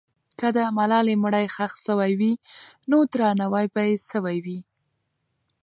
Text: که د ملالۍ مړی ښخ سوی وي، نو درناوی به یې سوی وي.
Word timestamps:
که 0.39 0.47
د 0.57 0.59
ملالۍ 0.77 1.15
مړی 1.23 1.45
ښخ 1.55 1.73
سوی 1.87 2.11
وي، 2.19 2.33
نو 2.89 2.97
درناوی 3.11 3.65
به 3.73 3.81
یې 3.89 3.95
سوی 4.09 4.37
وي. 4.45 4.59